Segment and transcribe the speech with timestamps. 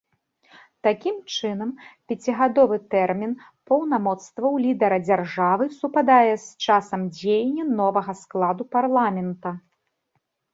[0.85, 1.73] Такім чынам,
[2.11, 3.35] пяцігадовы тэрмін
[3.71, 9.49] паўнамоцтваў лідара дзяржавы супадае з часам дзеяння новага складу парламента.